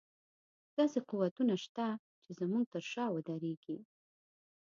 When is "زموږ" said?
2.39-2.63